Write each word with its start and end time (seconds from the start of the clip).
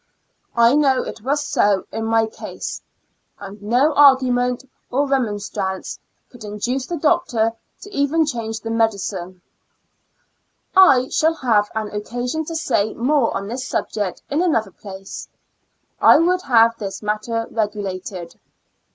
I 0.55 0.73
know 0.73 1.03
it 1.03 1.21
was 1.21 1.45
so 1.45 1.85
in 1.91 2.05
my 2.05 2.25
case, 2.25 2.81
and 3.39 3.61
no 3.61 3.93
argument 3.93 4.67
or 4.89 5.07
remonstrance 5.07 5.99
could 6.31 6.43
induce 6.43 6.87
the 6.87 6.97
doctor 6.97 7.53
to 7.81 7.89
even 7.93 8.25
change 8.25 8.61
the 8.61 8.69
38 8.71 8.73
Two 8.73 8.73
Years 8.73 8.73
AND 8.73 8.77
Four 8.77 8.77
Months 8.77 9.11
medicine. 9.13 9.41
I 10.75 11.07
shall 11.09 11.33
have 11.35 11.69
occasion 11.75 12.45
to 12.45 12.55
say 12.55 12.95
more 12.95 13.31
on 13.37 13.47
this 13.47 13.67
subject 13.67 14.23
in 14.31 14.41
another 14.41 14.71
place. 14.71 15.27
I 16.01 16.17
Tvould 16.17 16.41
have 16.45 16.75
this 16.79 17.03
matter 17.03 17.45
regulated. 17.51 18.39